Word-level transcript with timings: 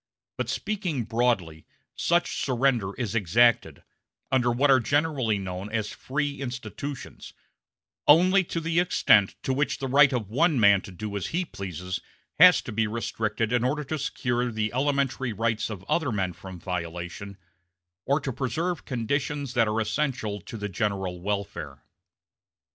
But 0.35 0.49
speaking 0.49 1.03
broadly, 1.03 1.67
such 1.95 2.43
surrender 2.43 2.95
is 2.95 3.13
exacted, 3.13 3.83
under 4.31 4.49
what 4.51 4.71
are 4.71 4.79
generally 4.79 5.37
known 5.37 5.71
as 5.71 5.91
"free 5.91 6.41
institutions," 6.41 7.33
only 8.07 8.43
to 8.45 8.59
the 8.59 8.79
extent 8.79 9.35
to 9.43 9.53
which 9.53 9.77
the 9.77 9.87
right 9.87 10.11
of 10.11 10.27
one 10.27 10.59
man 10.59 10.81
to 10.81 10.91
do 10.91 11.15
as 11.15 11.27
he 11.27 11.45
pleases 11.45 11.99
has 12.39 12.63
to 12.63 12.71
be 12.71 12.87
restricted 12.87 13.53
in 13.53 13.63
order 13.63 13.83
to 13.83 13.99
secure 13.99 14.51
the 14.51 14.73
elementary 14.73 15.33
rights 15.33 15.69
of 15.69 15.83
other 15.83 16.11
men 16.11 16.33
from 16.33 16.59
violation, 16.59 17.37
or 18.03 18.19
to 18.21 18.33
preserve 18.33 18.85
conditions 18.85 19.53
that 19.53 19.67
are 19.67 19.79
essential 19.79 20.41
to 20.41 20.57
the 20.57 20.67
general 20.67 21.21
welfare. 21.21 21.83